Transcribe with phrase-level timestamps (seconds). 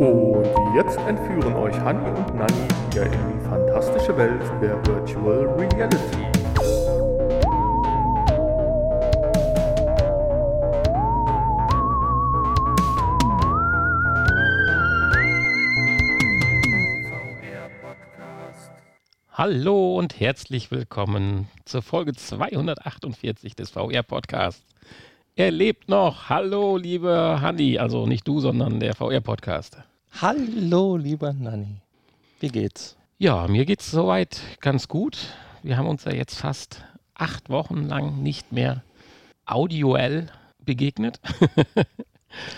[0.00, 2.54] Und jetzt entführen euch Hanni und Nanni
[2.90, 6.24] wieder in die fantastische Welt der Virtual Reality.
[19.32, 24.64] Hallo und herzlich willkommen zur Folge 248 des VR-Podcasts.
[25.36, 26.30] Er lebt noch.
[26.30, 27.78] Hallo, lieber Hanni.
[27.78, 29.76] Also nicht du, sondern der VR-Podcast.
[30.12, 31.80] Hallo, lieber Nanni.
[32.40, 32.96] Wie geht's?
[33.18, 35.16] Ja, mir geht's soweit ganz gut.
[35.62, 36.82] Wir haben uns ja jetzt fast
[37.14, 38.82] acht Wochen lang nicht mehr
[39.46, 40.26] audioell
[40.64, 41.20] begegnet.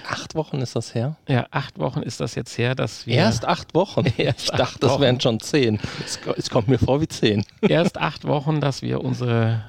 [0.07, 1.16] Acht Wochen ist das her?
[1.27, 3.15] Ja, acht Wochen ist das jetzt her, dass wir.
[3.15, 4.05] Erst acht Wochen?
[4.19, 5.01] Erst ich acht dachte, das Wochen.
[5.01, 5.80] wären schon zehn.
[6.05, 7.43] Es, es kommt mir vor wie zehn.
[7.62, 9.65] erst acht Wochen, dass wir unsere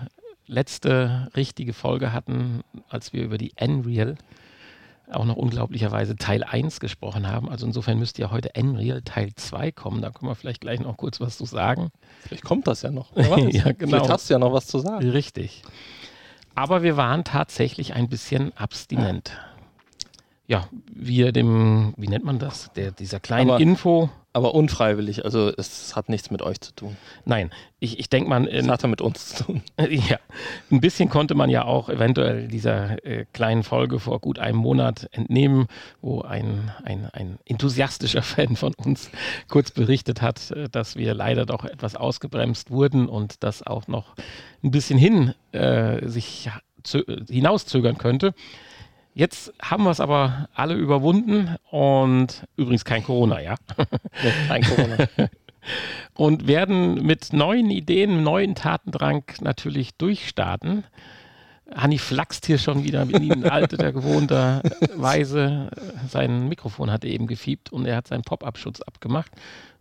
[0.45, 4.17] letzte richtige Folge hatten, als wir über die Unreal
[5.12, 7.49] auch noch unglaublicherweise Teil 1 gesprochen haben.
[7.49, 10.02] Also insofern müsste ja heute Unreal Teil 2 kommen.
[10.02, 11.91] Da können wir vielleicht gleich noch kurz was zu sagen.
[12.22, 13.11] Vielleicht kommt das ja noch.
[13.16, 13.25] Ja,
[13.72, 13.88] genau.
[13.97, 15.09] Vielleicht hast du ja noch was zu sagen.
[15.09, 15.64] Richtig.
[16.55, 19.38] Aber wir waren tatsächlich ein bisschen abstinent.
[20.47, 22.72] Ja, wir dem, wie nennt man das?
[22.73, 24.09] Der, dieser kleinen Aber- Info.
[24.36, 25.26] Aber unfreiwillig.
[25.26, 26.98] Also es hat nichts mit euch zu tun.
[27.23, 29.62] Nein, ich, ich denke mal, Es in, hatte mit uns zu tun.
[30.09, 30.17] Ja,
[30.72, 35.08] ein bisschen konnte man ja auch eventuell dieser äh, kleinen Folge vor gut einem Monat
[35.11, 35.67] entnehmen,
[36.02, 39.11] wo ein, ein, ein enthusiastischer Fan von uns
[39.50, 44.16] kurz berichtet hat, äh, dass wir leider doch etwas ausgebremst wurden und das auch noch
[44.64, 46.50] ein bisschen hin äh, sich
[46.84, 48.34] zö- hinauszögern könnte.
[49.16, 53.55] Jetzt haben wir es aber alle überwunden und übrigens kein Corona, ja
[54.23, 55.08] Nee, kein Corona.
[56.16, 60.83] und werden mit neuen Ideen, neuen Tatendrang natürlich durchstarten.
[61.73, 64.61] Hanni flaxt hier schon wieder in alter gewohnter
[64.95, 65.70] Weise.
[66.09, 69.31] Sein Mikrofon hatte eben gefiebt und er hat seinen Pop-Up-Schutz abgemacht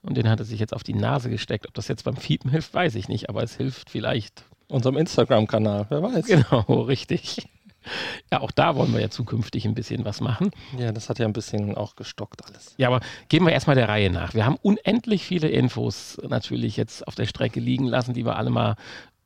[0.03, 1.67] und den hat er sich jetzt auf die Nase gesteckt.
[1.67, 4.45] Ob das jetzt beim Fiepen hilft, weiß ich nicht, aber es hilft vielleicht.
[4.69, 6.27] Unserem Instagram-Kanal, wer weiß.
[6.27, 7.47] Genau, richtig.
[8.31, 10.51] Ja, auch da wollen wir ja zukünftig ein bisschen was machen.
[10.79, 12.75] Ja, das hat ja ein bisschen auch gestockt alles.
[12.77, 14.35] Ja, aber gehen wir erstmal der Reihe nach.
[14.35, 18.51] Wir haben unendlich viele Infos natürlich jetzt auf der Strecke liegen lassen, die wir alle
[18.51, 18.77] mal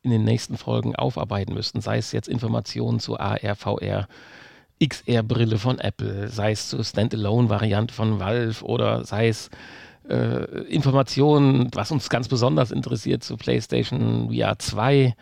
[0.03, 1.81] in den nächsten Folgen aufarbeiten müssten.
[1.81, 4.07] Sei es jetzt Informationen zu AR, VR,
[4.81, 9.51] XR-Brille von Apple, sei es zur Standalone-Variante von Valve oder sei es
[10.09, 15.15] äh, Informationen, was uns ganz besonders interessiert, zu PlayStation VR 2.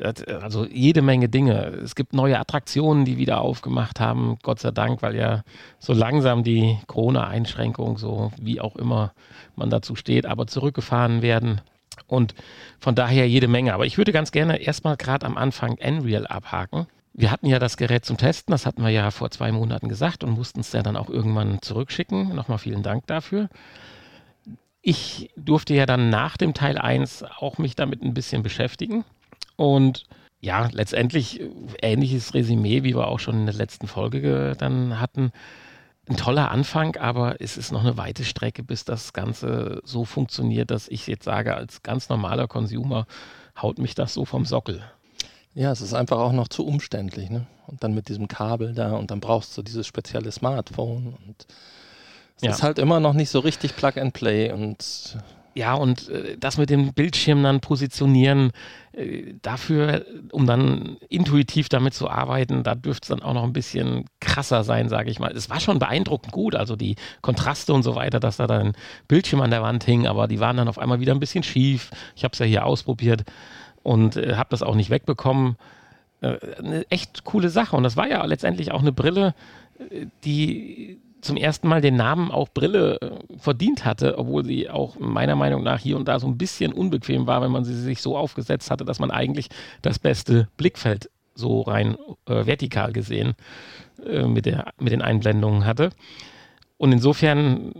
[0.00, 1.66] Also jede Menge Dinge.
[1.82, 5.42] Es gibt neue Attraktionen, die wieder aufgemacht haben, Gott sei Dank, weil ja
[5.78, 9.12] so langsam die Corona-Einschränkungen, so wie auch immer
[9.54, 11.60] man dazu steht, aber zurückgefahren werden.
[12.06, 12.34] Und
[12.78, 13.74] von daher jede Menge.
[13.74, 16.86] Aber ich würde ganz gerne erstmal gerade am Anfang Unreal abhaken.
[17.18, 20.22] Wir hatten ja das Gerät zum Testen, das hatten wir ja vor zwei Monaten gesagt
[20.22, 22.34] und mussten es ja dann auch irgendwann zurückschicken.
[22.34, 23.48] Nochmal vielen Dank dafür.
[24.82, 29.04] Ich durfte ja dann nach dem Teil 1 auch mich damit ein bisschen beschäftigen.
[29.56, 30.04] Und
[30.40, 31.50] ja, letztendlich äh,
[31.82, 35.32] ähnliches Resümee, wie wir auch schon in der letzten Folge ge- dann hatten.
[36.08, 40.70] Ein toller Anfang, aber es ist noch eine weite Strecke, bis das Ganze so funktioniert,
[40.70, 43.06] dass ich jetzt sage, als ganz normaler Consumer
[43.60, 44.84] haut mich das so vom Sockel.
[45.54, 47.46] Ja, es ist einfach auch noch zu umständlich, ne?
[47.66, 51.46] Und dann mit diesem Kabel da und dann brauchst du dieses spezielle Smartphone und
[52.36, 52.50] es Ja.
[52.50, 55.16] ist halt immer noch nicht so richtig Plug and Play und
[55.56, 58.52] Ja, und äh, das mit dem Bildschirm dann positionieren,
[58.92, 63.54] äh, dafür, um dann intuitiv damit zu arbeiten, da dürfte es dann auch noch ein
[63.54, 65.32] bisschen krasser sein, sage ich mal.
[65.34, 68.72] Es war schon beeindruckend gut, also die Kontraste und so weiter, dass da dann ein
[69.08, 71.90] Bildschirm an der Wand hing, aber die waren dann auf einmal wieder ein bisschen schief.
[72.16, 73.24] Ich habe es ja hier ausprobiert
[73.82, 75.56] und äh, habe das auch nicht wegbekommen.
[76.20, 79.34] Äh, eine echt coole Sache und das war ja letztendlich auch eine Brille,
[79.78, 84.98] äh, die zum ersten Mal den Namen auch Brille äh, verdient hatte, obwohl sie auch
[84.98, 88.00] meiner Meinung nach hier und da so ein bisschen unbequem war, wenn man sie sich
[88.00, 89.48] so aufgesetzt hatte, dass man eigentlich
[89.82, 93.34] das beste Blickfeld so rein äh, vertikal gesehen
[94.04, 95.90] äh, mit, der, mit den Einblendungen hatte.
[96.78, 97.72] Und insofern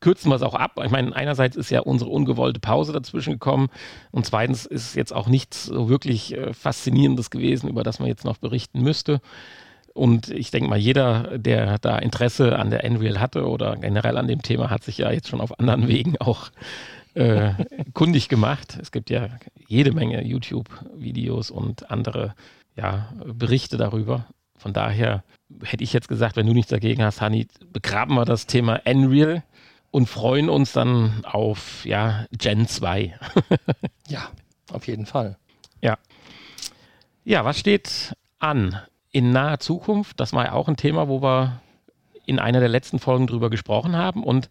[0.00, 0.80] kürzen wir es auch ab.
[0.82, 3.68] Ich meine, einerseits ist ja unsere ungewollte Pause dazwischen gekommen
[4.10, 8.24] und zweitens ist jetzt auch nichts so wirklich äh, Faszinierendes gewesen, über das man jetzt
[8.24, 9.20] noch berichten müsste.
[9.94, 14.28] Und ich denke mal, jeder, der da Interesse an der Unreal hatte oder generell an
[14.28, 16.50] dem Thema, hat sich ja jetzt schon auf anderen Wegen auch
[17.14, 17.52] äh,
[17.92, 18.78] kundig gemacht.
[18.80, 19.28] Es gibt ja
[19.66, 22.34] jede Menge YouTube-Videos und andere
[22.76, 24.26] ja, Berichte darüber.
[24.56, 25.24] Von daher
[25.64, 29.42] hätte ich jetzt gesagt, wenn du nichts dagegen hast, Hani, begraben wir das Thema Unreal
[29.90, 33.18] und freuen uns dann auf ja, Gen 2.
[34.08, 34.28] ja,
[34.72, 35.36] auf jeden Fall.
[37.24, 38.80] Ja, was steht an
[39.12, 40.20] in naher Zukunft?
[40.20, 41.60] Das war ja auch ein Thema, wo wir
[42.26, 44.48] in einer der letzten Folgen drüber gesprochen haben und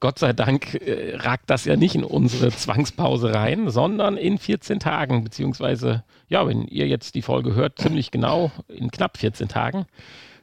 [0.00, 4.78] Gott sei Dank äh, ragt das ja nicht in unsere Zwangspause rein, sondern in 14
[4.78, 9.86] Tagen, beziehungsweise, ja, wenn ihr jetzt die Folge hört, ziemlich genau in knapp 14 Tagen,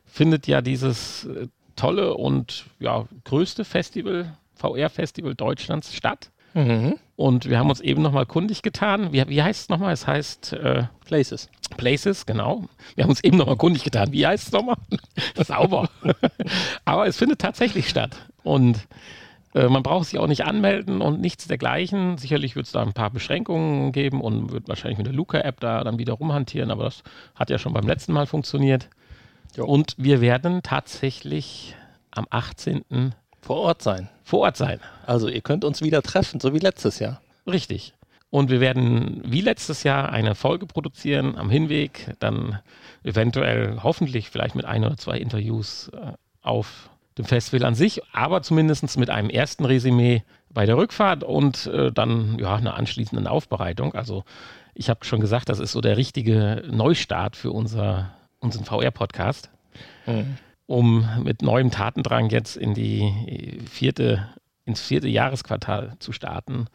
[0.05, 6.31] findet ja dieses äh, tolle und ja, größte Festival, VR-Festival Deutschlands statt.
[6.53, 6.95] Mhm.
[7.15, 9.13] Und wir haben uns eben nochmal kundig getan.
[9.13, 9.93] Wie, wie heißt es nochmal?
[9.93, 11.49] Es heißt äh, Places.
[11.77, 12.65] Places, genau.
[12.95, 14.11] Wir haben uns eben nochmal kundig getan.
[14.11, 14.75] Wie heißt es nochmal?
[15.37, 15.89] Sauber.
[16.85, 18.17] Aber es findet tatsächlich statt.
[18.43, 18.85] Und
[19.55, 22.17] äh, man braucht sich auch nicht anmelden und nichts dergleichen.
[22.17, 25.83] Sicherlich wird es da ein paar Beschränkungen geben und wird wahrscheinlich mit der Luca-App da
[25.83, 27.03] dann wieder rumhantieren, aber das
[27.33, 28.89] hat ja schon beim letzten Mal funktioniert.
[29.55, 29.65] Jo.
[29.65, 31.75] Und wir werden tatsächlich
[32.11, 33.15] am 18.
[33.45, 34.09] vor Ort sein.
[34.23, 34.79] Vor Ort sein.
[35.05, 37.21] Also ihr könnt uns wieder treffen, so wie letztes Jahr.
[37.45, 37.93] Richtig.
[38.31, 42.59] Und wir werden wie letztes Jahr eine Folge produzieren am Hinweg, dann
[43.03, 46.89] eventuell hoffentlich vielleicht mit ein oder zwei Interviews äh, auf
[47.19, 51.91] dem Festival an sich, aber zumindest mit einem ersten Resümee bei der Rückfahrt und äh,
[51.91, 53.93] dann ja einer anschließenden Aufbereitung.
[53.93, 54.23] Also
[54.73, 59.51] ich habe schon gesagt, das ist so der richtige Neustart für unser, unseren VR-Podcast.
[60.07, 60.37] Mhm
[60.67, 64.27] um mit neuem Tatendrang jetzt in die vierte,
[64.65, 66.67] ins vierte Jahresquartal zu starten,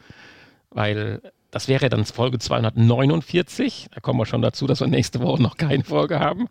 [0.69, 1.21] weil
[1.51, 3.87] das wäre dann Folge 249.
[3.93, 6.47] Da kommen wir schon dazu, dass wir nächste Woche noch keine Folge haben.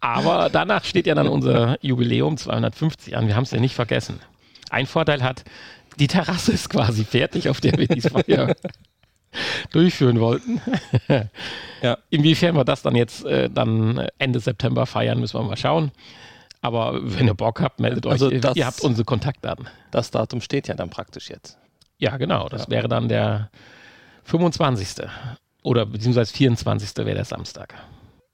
[0.00, 3.28] Aber danach steht ja dann unser Jubiläum 250 an.
[3.28, 4.18] Wir haben es ja nicht vergessen.
[4.68, 5.44] Ein Vorteil hat,
[5.98, 8.54] die Terrasse ist quasi fertig, auf der wir diese Feier
[9.70, 10.60] durchführen wollten.
[11.82, 11.98] ja.
[12.10, 15.92] Inwiefern wir das dann jetzt äh, dann Ende September feiern, müssen wir mal schauen.
[16.60, 18.40] Aber wenn ihr Bock habt, meldet also euch.
[18.40, 19.68] Das, ihr habt unsere Kontaktdaten.
[19.90, 21.58] Das Datum steht ja dann praktisch jetzt.
[21.98, 22.48] Ja, genau.
[22.48, 22.70] Das ja.
[22.70, 23.50] wäre dann der
[24.24, 25.06] 25.
[25.62, 26.96] Oder beziehungsweise 24.
[27.04, 27.74] wäre der Samstag.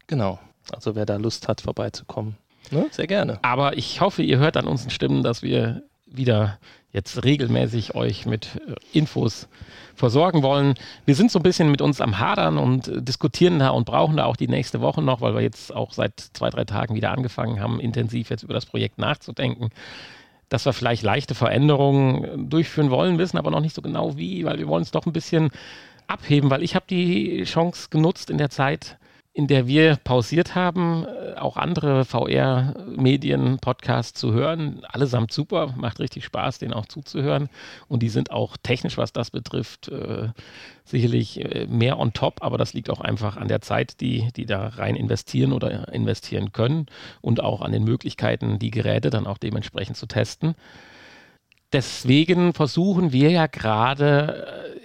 [0.06, 0.38] Genau.
[0.72, 2.36] Also wer da Lust hat, vorbeizukommen,
[2.70, 2.86] ne?
[2.90, 3.38] sehr gerne.
[3.42, 6.58] Aber ich hoffe, ihr hört an unseren Stimmen, dass wir wieder
[6.92, 9.48] jetzt regelmäßig euch mit äh, Infos
[9.94, 10.74] versorgen wollen.
[11.04, 14.16] Wir sind so ein bisschen mit uns am Hadern und äh, diskutieren da und brauchen
[14.16, 17.12] da auch die nächste Woche noch, weil wir jetzt auch seit zwei, drei Tagen wieder
[17.12, 19.70] angefangen haben, intensiv jetzt über das Projekt nachzudenken.
[20.48, 24.44] Dass wir vielleicht leichte Veränderungen äh, durchführen wollen, wissen aber noch nicht so genau wie,
[24.44, 25.50] weil wir wollen es doch ein bisschen
[26.08, 28.98] abheben, weil ich habe die Chance genutzt in der Zeit,
[29.40, 34.84] in der wir pausiert haben, äh, auch andere VR-Medien, Podcasts zu hören.
[34.84, 37.48] Allesamt super, macht richtig Spaß, denen auch zuzuhören.
[37.88, 40.28] Und die sind auch technisch, was das betrifft, äh,
[40.84, 44.44] sicherlich äh, mehr on top, aber das liegt auch einfach an der Zeit, die, die
[44.44, 46.84] da rein investieren oder investieren können
[47.22, 50.54] und auch an den Möglichkeiten, die Geräte dann auch dementsprechend zu testen.
[51.72, 54.79] Deswegen versuchen wir ja gerade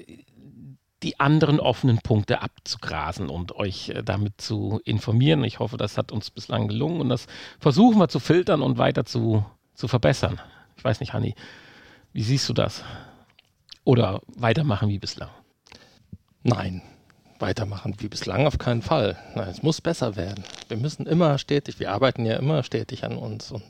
[1.04, 5.44] die anderen offenen Punkte abzugrasen und euch äh, damit zu informieren.
[5.44, 7.28] Ich hoffe, das hat uns bislang gelungen und das
[7.60, 10.40] versuchen wir zu filtern und weiter zu, zu verbessern.
[10.78, 11.36] Ich weiß nicht, Hanni,
[12.14, 12.84] wie siehst du das?
[13.84, 15.30] Oder weitermachen wie bislang?
[16.44, 16.82] Nein,
[17.40, 19.18] weitermachen wie bislang auf keinen Fall.
[19.36, 20.44] Nein, es muss besser werden.
[20.70, 23.64] Wir müssen immer stetig, wir arbeiten ja immer stetig an uns und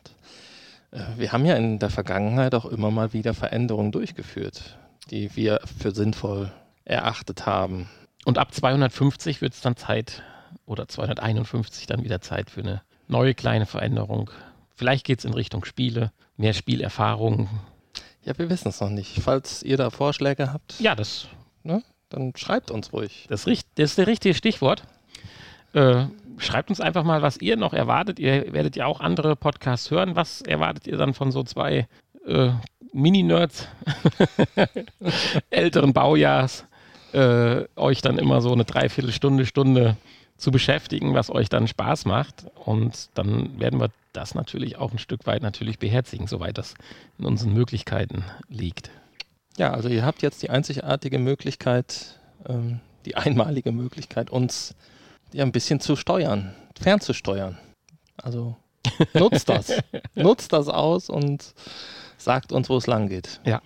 [0.91, 4.77] äh, wir haben ja in der Vergangenheit auch immer mal wieder Veränderungen durchgeführt,
[5.09, 6.51] die wir für sinnvoll
[6.85, 7.89] erachtet haben.
[8.23, 10.23] Und ab 250 wird es dann Zeit,
[10.65, 14.31] oder 251 dann wieder Zeit für eine neue kleine Veränderung.
[14.75, 17.49] Vielleicht geht es in Richtung Spiele, mehr Spielerfahrung.
[18.23, 19.21] Ja, wir wissen es noch nicht.
[19.21, 21.27] Falls ihr da Vorschläge habt, ja, das,
[21.63, 23.25] ne, dann schreibt uns ruhig.
[23.29, 24.83] Das, das ist das richtige Stichwort.
[25.73, 26.05] Äh,
[26.37, 28.19] schreibt uns einfach mal, was ihr noch erwartet.
[28.19, 30.15] Ihr werdet ja auch andere Podcasts hören.
[30.15, 31.87] Was erwartet ihr dann von so zwei
[32.25, 32.49] äh,
[32.93, 33.67] Mini-Nerds
[35.49, 36.65] älteren Baujahrs?
[37.15, 39.95] Äh, euch dann immer so eine Dreiviertelstunde, Stunde
[40.37, 42.45] zu beschäftigen, was euch dann Spaß macht.
[42.65, 46.73] Und dann werden wir das natürlich auch ein Stück weit natürlich beherzigen, soweit das
[47.17, 48.89] in unseren Möglichkeiten liegt.
[49.57, 54.75] Ja, also ihr habt jetzt die einzigartige Möglichkeit, ähm, die einmalige Möglichkeit, uns
[55.31, 57.57] ja, ein bisschen zu steuern, fernzusteuern.
[58.17, 58.57] Also
[59.13, 59.71] nutzt das.
[60.15, 61.53] nutzt das aus und
[62.17, 63.39] sagt uns, wo es lang geht.
[63.45, 63.61] Ja.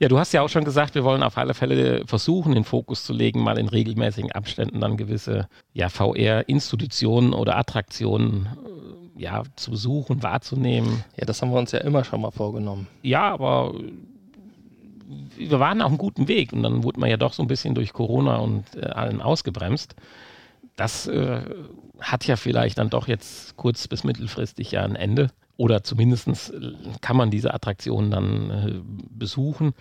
[0.00, 3.04] Ja, du hast ja auch schon gesagt, wir wollen auf alle Fälle versuchen, den Fokus
[3.04, 8.48] zu legen, mal in regelmäßigen Abständen dann gewisse ja, VR-Institutionen oder Attraktionen
[9.16, 11.04] äh, ja, zu besuchen, wahrzunehmen.
[11.16, 12.88] Ja, das haben wir uns ja immer schon mal vorgenommen.
[13.02, 13.72] Ja, aber
[15.36, 17.74] wir waren auf einem guten Weg und dann wurde man ja doch so ein bisschen
[17.74, 19.94] durch Corona und äh, allen ausgebremst.
[20.76, 21.40] Das äh,
[22.00, 26.52] hat ja vielleicht dann doch jetzt kurz- bis mittelfristig ja ein Ende oder zumindest
[27.00, 28.80] kann man diese Attraktionen dann äh,
[29.10, 29.72] besuchen.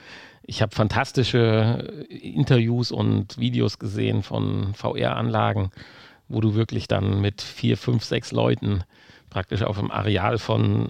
[0.44, 5.72] Ich habe fantastische Interviews und Videos gesehen von VR-Anlagen,
[6.28, 8.84] wo du wirklich dann mit vier, fünf, sechs Leuten
[9.30, 10.88] praktisch auf einem Areal von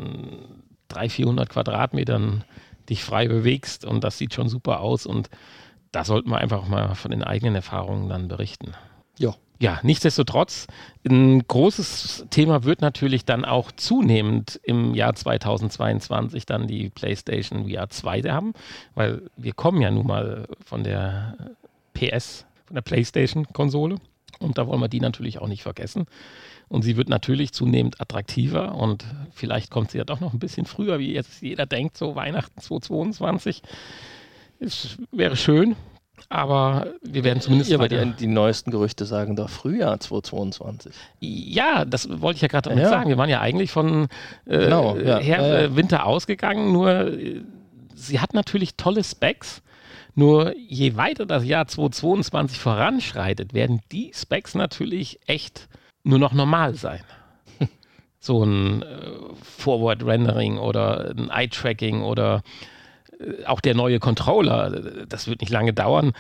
[0.90, 2.44] 300, 400 Quadratmetern
[2.90, 5.30] dich frei bewegst und das sieht schon super aus und
[5.92, 8.74] da sollten wir einfach mal von den eigenen Erfahrungen dann berichten.
[9.18, 9.36] Ja.
[9.60, 10.68] Ja, nichtsdestotrotz,
[11.08, 17.90] ein großes Thema wird natürlich dann auch zunehmend im Jahr 2022 dann die PlayStation VR
[17.90, 18.54] 2 haben,
[18.94, 21.56] weil wir kommen ja nun mal von der
[21.94, 24.00] PS, von der PlayStation-Konsole
[24.40, 26.08] und da wollen wir die natürlich auch nicht vergessen.
[26.68, 30.66] Und sie wird natürlich zunehmend attraktiver und vielleicht kommt sie ja doch noch ein bisschen
[30.66, 33.62] früher, wie jetzt jeder denkt, so Weihnachten 2022.
[34.60, 35.76] Es wäre schön,
[36.34, 37.70] aber wir werden zumindest.
[37.70, 40.92] Ja, aber die, die, neuesten Gerüchte sagen doch Frühjahr 2022.
[41.20, 42.90] Ja, das wollte ich ja gerade ja.
[42.90, 43.08] sagen.
[43.08, 44.08] Wir waren ja eigentlich von
[44.46, 45.20] äh, genau, ja.
[45.20, 47.42] Her äh, Winter ausgegangen, nur äh,
[47.94, 49.62] sie hat natürlich tolle Specs.
[50.16, 55.68] Nur je weiter das Jahr 2022 voranschreitet, werden die Specs natürlich echt
[56.04, 57.02] nur noch normal sein.
[58.20, 58.86] so ein äh,
[59.44, 62.74] Forward Rendering oder ein Eye Tracking oder äh,
[63.46, 66.14] auch der neue Controller, das wird nicht lange dauern,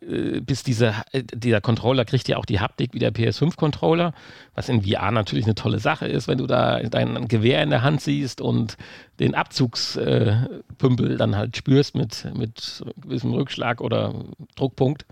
[0.00, 4.12] bis diese, äh, dieser Controller kriegt ja auch die Haptik wie der PS5-Controller,
[4.54, 7.82] was in VR natürlich eine tolle Sache ist, wenn du da dein Gewehr in der
[7.82, 8.76] Hand siehst und
[9.18, 14.14] den Abzugspümpel dann halt spürst mit, mit gewissem Rückschlag oder
[14.56, 15.04] Druckpunkt.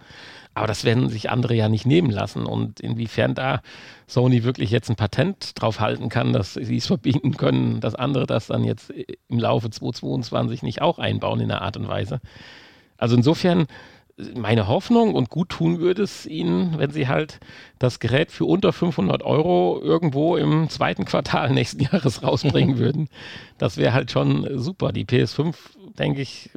[0.55, 2.47] Aber das werden sich andere ja nicht nehmen lassen.
[2.47, 3.61] Und inwiefern da
[4.07, 8.26] Sony wirklich jetzt ein Patent drauf halten kann, dass sie es verbieten können, dass andere
[8.26, 8.90] das dann jetzt
[9.28, 12.21] im Laufe 2022 nicht auch einbauen in der Art und Weise.
[12.97, 13.66] Also insofern
[14.35, 17.38] meine Hoffnung und gut tun würde es ihnen, wenn sie halt
[17.78, 23.08] das Gerät für unter 500 Euro irgendwo im zweiten Quartal nächsten Jahres rausbringen würden.
[23.58, 24.92] Das wäre halt schon super.
[24.92, 25.54] Die PS5,
[25.99, 26.50] denke ich,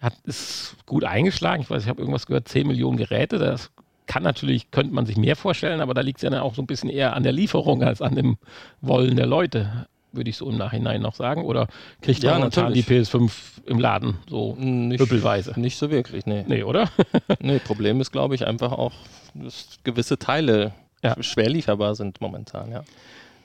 [0.00, 1.62] hat, ist gut eingeschlagen.
[1.62, 3.38] Ich weiß, ich habe irgendwas gehört, 10 Millionen Geräte.
[3.38, 3.70] Das
[4.06, 6.62] kann natürlich, könnte man sich mehr vorstellen, aber da liegt es ja dann auch so
[6.62, 8.38] ein bisschen eher an der Lieferung als an dem
[8.80, 11.44] Wollen der Leute, würde ich so im Nachhinein noch sagen.
[11.44, 11.68] Oder
[12.00, 13.30] kriegt ja, momentan die PS5
[13.66, 15.58] im Laden so nicht, hüppelweise?
[15.58, 16.44] Nicht so wirklich, nee.
[16.46, 16.90] Nee, oder?
[17.40, 18.92] nee, Problem ist, glaube ich, einfach auch,
[19.34, 20.72] dass gewisse Teile
[21.02, 21.20] ja.
[21.22, 22.84] schwer lieferbar sind momentan, ja.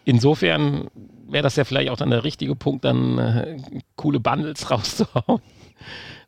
[0.06, 0.90] Insofern
[1.30, 3.58] wäre das ja vielleicht auch dann der richtige Punkt, dann äh,
[3.96, 5.42] coole Bundles rauszuhauen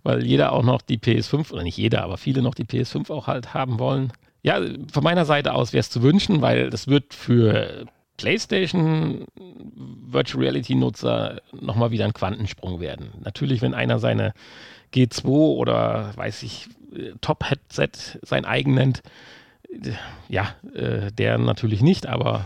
[0.05, 3.25] weil jeder auch noch die PS5, oder nicht jeder, aber viele noch die PS5 auch
[3.25, 4.13] halt haben wollen.
[4.43, 4.61] Ja,
[4.93, 10.75] von meiner Seite aus wäre es zu wünschen, weil das wird für PlayStation Virtual Reality
[10.75, 13.11] Nutzer nochmal wieder ein Quantensprung werden.
[13.23, 14.33] Natürlich, wenn einer seine
[14.93, 16.67] G2 oder weiß ich,
[17.21, 19.01] Top-Headset sein eigen nennt,
[20.29, 22.45] ja, äh, der natürlich nicht, aber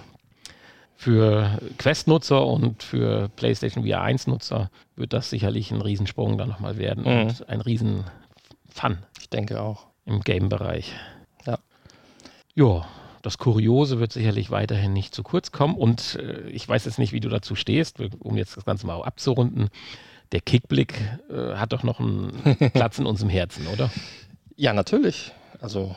[0.95, 7.03] für Quest-Nutzer und für PlayStation VR 1-Nutzer wird das sicherlich ein Riesensprung dann nochmal werden
[7.05, 7.21] mhm.
[7.21, 8.97] und ein Riesen-Fun.
[9.19, 9.85] Ich denke auch.
[10.05, 10.91] Im Game-Bereich.
[11.45, 11.59] Ja.
[12.55, 12.85] Ja,
[13.21, 17.13] das Kuriose wird sicherlich weiterhin nicht zu kurz kommen und äh, ich weiß jetzt nicht,
[17.13, 19.69] wie du dazu stehst, um jetzt das Ganze mal abzurunden.
[20.31, 20.93] Der Kickblick
[21.29, 22.31] äh, hat doch noch einen
[22.73, 23.89] Platz in unserem Herzen, oder?
[24.55, 25.31] Ja, natürlich.
[25.61, 25.95] Also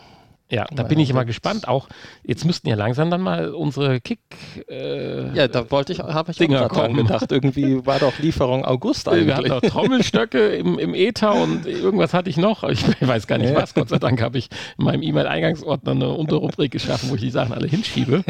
[0.53, 1.67] ja, da bin ich immer gespannt.
[1.67, 1.89] Auch
[2.25, 4.21] jetzt müssten ja langsam dann mal unsere Kick.
[4.69, 7.33] Äh, ja, da wollte ich, habe ich Dinger auch dran gedacht.
[7.33, 9.29] Irgendwie war doch Lieferung August eigentlich.
[9.29, 12.65] Wir hatten noch Trommelstöcke im, im Ether und irgendwas hatte ich noch.
[12.65, 13.73] Ich weiß gar nicht was.
[13.73, 17.55] Gott sei Dank habe ich in meinem E-Mail-Eingangsordner eine Unterrubrik geschaffen, wo ich die Sachen
[17.55, 18.23] alle hinschiebe.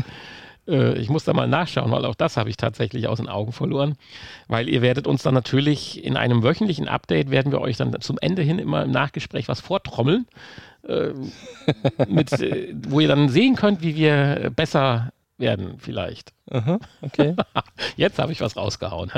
[0.69, 3.51] Äh, ich muss da mal nachschauen, weil auch das habe ich tatsächlich aus den Augen
[3.51, 3.97] verloren.
[4.47, 8.17] Weil ihr werdet uns dann natürlich in einem wöchentlichen Update werden wir euch dann zum
[8.21, 10.27] Ende hin immer im Nachgespräch was vortrommeln
[12.09, 16.33] mit, äh, wo ihr dann sehen könnt, wie wir besser werden, vielleicht.
[16.51, 17.35] Aha, okay.
[17.97, 19.11] Jetzt habe ich was rausgehauen.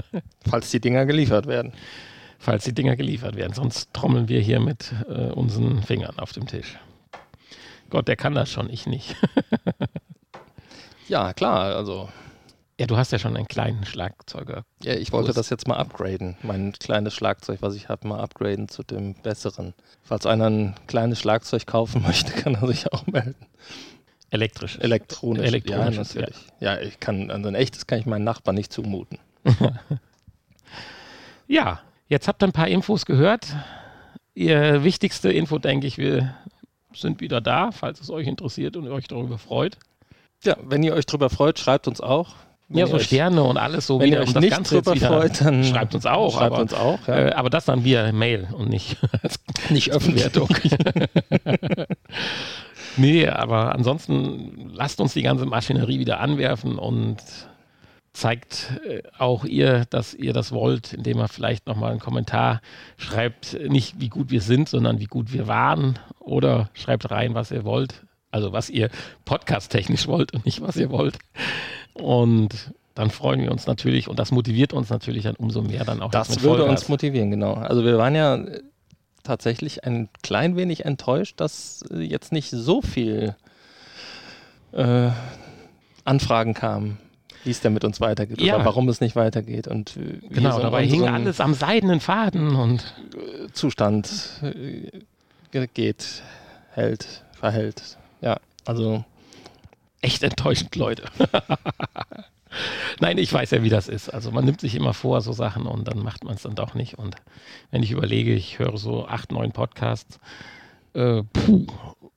[0.48, 1.72] Falls die Dinger geliefert werden.
[2.38, 3.52] Falls die Dinger geliefert werden.
[3.52, 6.78] Sonst trommeln wir hier mit äh, unseren Fingern auf dem Tisch.
[7.90, 9.14] Gott, der kann das schon, ich nicht.
[11.08, 12.08] ja, klar, also
[12.82, 14.64] ja, du hast ja schon einen kleinen Schlagzeuger.
[14.82, 16.36] Ja, ich wollte das jetzt mal upgraden.
[16.42, 19.72] Mein kleines Schlagzeug, was ich habe, mal upgraden zu dem besseren.
[20.02, 23.46] Falls einer ein kleines Schlagzeug kaufen möchte, kann er sich auch melden.
[24.30, 24.78] Elektrisch.
[24.80, 25.46] Elektronisch.
[25.46, 25.94] Elektronisch.
[25.94, 26.36] Ja, natürlich.
[26.58, 26.74] Ja.
[26.74, 29.20] ja, ich kann, also ein echtes kann ich meinen Nachbarn nicht zumuten.
[31.46, 33.46] ja, jetzt habt ihr ein paar Infos gehört.
[34.34, 36.34] Ihr wichtigste Info, denke ich, wir
[36.92, 39.78] sind wieder da, falls es euch interessiert und ihr euch darüber freut.
[40.42, 42.34] Ja, wenn ihr euch darüber freut, schreibt uns auch.
[42.72, 44.18] Ja, so Sterne und alles so wenn wieder.
[44.18, 46.34] Ihr euch das nicht Ganze drüber freut, dann schreibt uns auch.
[46.38, 47.06] Schreibt aber, uns auch.
[47.06, 47.28] Ja.
[47.28, 48.96] Äh, aber das dann via Mail und nicht
[49.70, 50.30] nicht öffentlich.
[52.96, 57.18] nee, aber ansonsten lasst uns die ganze Maschinerie wieder anwerfen und
[58.12, 62.60] zeigt äh, auch ihr, dass ihr das wollt, indem ihr vielleicht nochmal einen Kommentar
[62.96, 67.50] schreibt, nicht wie gut wir sind, sondern wie gut wir waren oder schreibt rein, was
[67.50, 68.04] ihr wollt.
[68.30, 68.88] Also was ihr
[69.26, 71.18] podcast-technisch wollt und nicht was ihr wollt.
[71.94, 76.02] Und dann freuen wir uns natürlich und das motiviert uns natürlich dann umso mehr dann
[76.02, 76.10] auch.
[76.10, 77.54] Das würde uns motivieren, genau.
[77.54, 78.60] Also wir waren ja äh,
[79.22, 83.34] tatsächlich ein klein wenig enttäuscht, dass äh, jetzt nicht so viel
[84.72, 85.08] äh,
[86.04, 86.98] Anfragen kamen,
[87.44, 88.56] wie es denn mit uns weitergeht ja.
[88.56, 89.68] oder warum es nicht weitergeht.
[89.68, 92.94] Und genau, dabei hing alles am seidenen Faden und
[93.52, 94.10] Zustand
[95.50, 96.22] geht,
[96.72, 97.96] hält, verhält.
[98.20, 99.04] Ja, also
[100.02, 101.04] echt enttäuschend, Leute.
[103.00, 104.10] Nein, ich weiß ja, wie das ist.
[104.10, 106.74] Also man nimmt sich immer vor, so Sachen und dann macht man es dann doch
[106.74, 106.98] nicht.
[106.98, 107.16] Und
[107.70, 110.20] wenn ich überlege, ich höre so acht, neun Podcasts,
[110.94, 111.66] äh, puh,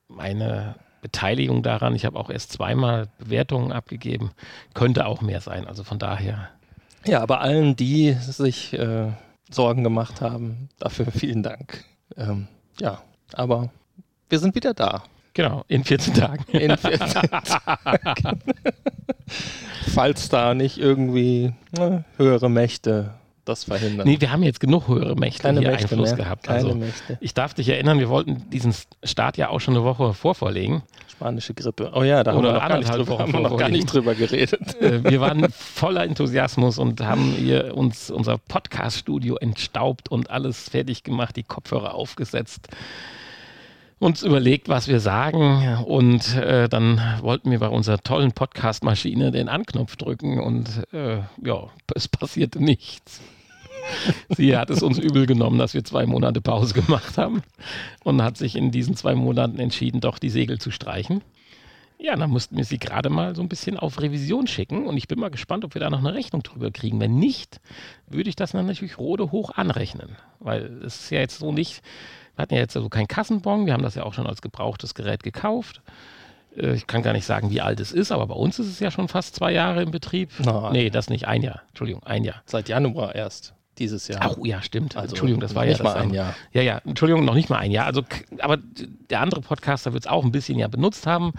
[0.08, 4.32] meine Beteiligung daran, ich habe auch erst zweimal Bewertungen abgegeben,
[4.74, 5.66] könnte auch mehr sein.
[5.66, 6.50] Also von daher.
[7.06, 9.12] Ja, aber allen, die sich äh,
[9.50, 11.84] Sorgen gemacht haben, dafür vielen Dank.
[12.16, 12.48] Ähm,
[12.80, 13.02] ja,
[13.32, 13.70] aber
[14.28, 15.04] wir sind wieder da.
[15.36, 16.44] Genau, in 14 Tagen.
[16.50, 18.40] In 14 Tagen.
[19.92, 23.12] Falls da nicht irgendwie ne, höhere Mächte
[23.44, 24.08] das verhindern.
[24.08, 26.24] Nee, wir haben jetzt genug höhere Mächte Keine hier Mächte Einfluss mehr.
[26.24, 26.44] gehabt.
[26.44, 27.18] Keine also, Mächte.
[27.20, 28.74] Ich darf dich erinnern, wir wollten diesen
[29.04, 30.82] Start ja auch schon eine Woche vorvorlegen.
[31.12, 31.92] Spanische Grippe.
[31.94, 34.14] Oh ja, da haben wir noch, gar nicht, drüber, haben wir noch gar nicht drüber
[34.14, 34.80] geredet.
[34.80, 41.02] Äh, wir waren voller Enthusiasmus und haben hier uns unser Podcast-Studio entstaubt und alles fertig
[41.04, 42.68] gemacht, die Kopfhörer aufgesetzt
[43.98, 49.48] uns überlegt, was wir sagen und äh, dann wollten wir bei unserer tollen Podcast-Maschine den
[49.48, 53.22] Anknopf drücken und äh, ja, es passierte nichts.
[54.36, 57.42] Sie hat es uns übel genommen, dass wir zwei Monate Pause gemacht haben
[58.04, 61.22] und hat sich in diesen zwei Monaten entschieden, doch die Segel zu streichen.
[61.98, 65.08] Ja, dann mussten wir sie gerade mal so ein bisschen auf Revision schicken und ich
[65.08, 67.00] bin mal gespannt, ob wir da noch eine Rechnung drüber kriegen.
[67.00, 67.58] Wenn nicht,
[68.06, 71.82] würde ich das dann natürlich Rode hoch anrechnen, weil es ist ja jetzt so nicht,
[72.36, 74.94] wir hatten ja jetzt also kein Kassenbon, wir haben das ja auch schon als gebrauchtes
[74.94, 75.80] Gerät gekauft.
[76.56, 78.78] Äh, ich kann gar nicht sagen, wie alt es ist, aber bei uns ist es
[78.78, 80.30] ja schon fast zwei Jahre im Betrieb.
[80.38, 80.72] Nein.
[80.72, 81.62] Nee, das nicht, ein Jahr.
[81.68, 82.42] Entschuldigung, ein Jahr.
[82.44, 84.20] Seit Januar erst dieses Jahr.
[84.22, 84.96] Ach ja, stimmt.
[84.96, 86.34] Also Entschuldigung, das war nicht ja mal ein Jahr.
[86.52, 87.86] Ja, ja, Entschuldigung, noch nicht mal ein Jahr.
[87.86, 88.02] Also,
[88.38, 88.58] aber
[89.10, 91.32] der andere Podcaster wird es auch ein bisschen ja benutzt haben.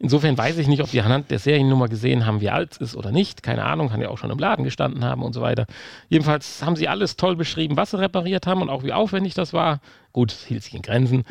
[0.00, 2.96] Insofern weiß ich nicht, ob die anhand der Seriennummer gesehen haben, wie alt es ist
[2.96, 3.42] oder nicht.
[3.42, 5.66] Keine Ahnung, kann ja auch schon im Laden gestanden haben und so weiter.
[6.08, 9.52] Jedenfalls haben sie alles toll beschrieben, was sie repariert haben und auch wie aufwendig das
[9.52, 9.80] war.
[10.12, 11.24] Gut, es hielt sich in Grenzen.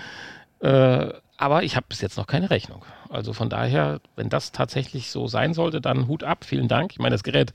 [0.59, 2.83] Äh, aber ich habe bis jetzt noch keine Rechnung.
[3.09, 6.91] Also von daher, wenn das tatsächlich so sein sollte, dann Hut ab, vielen Dank.
[6.91, 7.53] Ich meine, das Gerät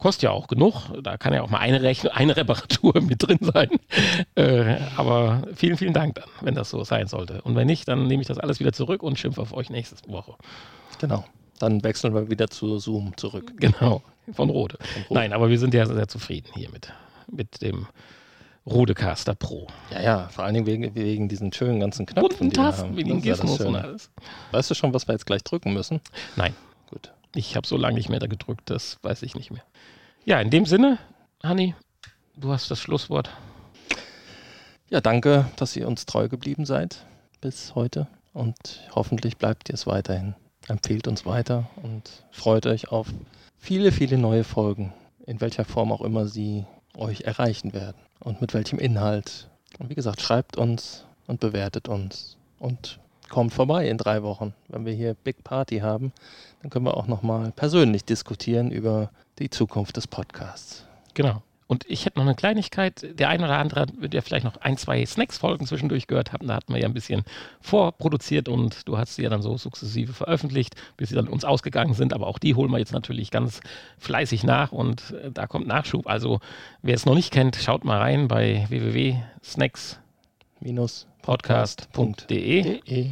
[0.00, 0.74] kostet ja auch genug.
[1.02, 3.70] Da kann ja auch mal eine, Rechnung, eine Reparatur mit drin sein.
[4.34, 7.42] Äh, aber vielen, vielen Dank dann, wenn das so sein sollte.
[7.42, 9.96] Und wenn nicht, dann nehme ich das alles wieder zurück und schimpfe auf euch nächste
[10.10, 10.34] Woche.
[10.98, 11.24] Genau.
[11.58, 13.52] Dann wechseln wir wieder zu Zoom zurück.
[13.58, 14.78] Genau, von Rode.
[14.80, 15.14] Von Rode.
[15.14, 16.92] Nein, aber wir sind ja sehr zufrieden hier mit,
[17.30, 17.86] mit dem
[18.66, 19.66] Rodecaster Pro.
[19.90, 23.60] Ja, ja, vor allen Dingen wegen, wegen diesen schönen ganzen Knöpfen, Bunten Tasten, wegen Gizmos
[23.60, 24.10] und alles.
[24.52, 26.00] Weißt du schon, was wir jetzt gleich drücken müssen?
[26.36, 26.54] Nein.
[26.90, 27.12] Gut.
[27.34, 29.62] Ich habe so lange nicht mehr da gedrückt, das weiß ich nicht mehr.
[30.24, 30.98] Ja, in dem Sinne,
[31.42, 31.74] Hanni,
[32.36, 33.30] du hast das Schlusswort.
[34.88, 37.04] Ja, danke, dass ihr uns treu geblieben seid
[37.40, 40.34] bis heute und hoffentlich bleibt ihr es weiterhin.
[40.68, 43.06] Empfehlt uns weiter und freut euch auf
[43.58, 44.92] viele, viele neue Folgen,
[45.26, 46.64] in welcher Form auch immer sie
[46.96, 49.48] euch erreichen werden und mit welchem Inhalt.
[49.78, 52.98] Und wie gesagt, schreibt uns und bewertet uns und
[53.30, 54.52] kommt vorbei in drei Wochen.
[54.68, 56.12] Wenn wir hier Big Party haben,
[56.60, 60.84] dann können wir auch nochmal persönlich diskutieren über die Zukunft des Podcasts.
[61.14, 61.42] Genau.
[61.70, 63.16] Und ich hätte noch eine Kleinigkeit.
[63.16, 66.48] Der ein oder andere wird ja vielleicht noch ein, zwei Snacks-Folgen zwischendurch gehört haben.
[66.48, 67.22] Da hatten wir ja ein bisschen
[67.60, 71.94] vorproduziert und du hast sie ja dann so sukzessive veröffentlicht, bis sie dann uns ausgegangen
[71.94, 72.12] sind.
[72.12, 73.60] Aber auch die holen wir jetzt natürlich ganz
[73.98, 76.08] fleißig nach und äh, da kommt Nachschub.
[76.08, 76.40] Also
[76.82, 78.66] wer es noch nicht kennt, schaut mal rein bei
[80.60, 83.10] www.snacks-podcast.de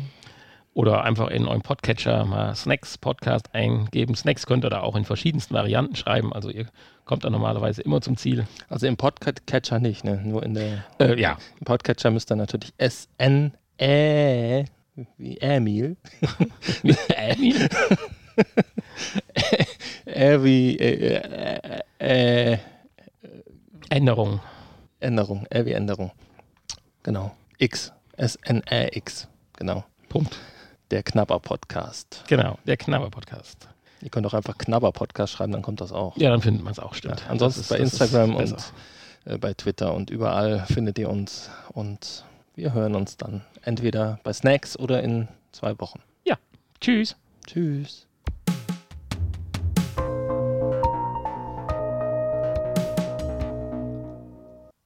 [0.74, 4.14] oder einfach in eurem Podcatcher mal Snacks Podcast eingeben.
[4.14, 6.32] Snacks könnt ihr da auch in verschiedensten Varianten schreiben.
[6.32, 6.66] Also ihr
[7.04, 8.46] kommt da normalerweise immer zum Ziel.
[8.68, 10.22] Also im Podcatcher nicht, ne?
[10.24, 10.84] Nur in der.
[11.00, 11.37] Äh, ja.
[11.58, 14.64] Im Podcatcher müsst ihr natürlich SN E
[15.16, 15.96] wie Emil.
[16.82, 17.68] wie Emil?
[20.04, 21.22] äh, wie äh,
[21.98, 22.58] äh, äh,
[23.88, 24.40] Änderung.
[25.00, 26.12] Änderung, äh wie Änderung.
[27.02, 27.34] Genau.
[27.58, 27.92] X.
[28.16, 29.28] S-N-E-X.
[29.56, 29.84] Genau.
[30.08, 30.37] Punkt.
[30.90, 32.24] Der Knabber-Podcast.
[32.28, 33.68] Genau, der Knabber-Podcast.
[34.00, 36.16] Ihr könnt auch einfach Knabber-Podcast schreiben, dann kommt das auch.
[36.16, 37.20] Ja, dann findet man es auch, stimmt.
[37.20, 38.72] Ja, ansonsten ist, bei Instagram und
[39.24, 41.50] äh, bei Twitter und überall findet ihr uns.
[41.72, 46.00] Und wir hören uns dann entweder bei Snacks oder in zwei Wochen.
[46.24, 46.38] Ja,
[46.80, 47.16] tschüss.
[47.46, 48.08] Tschüss.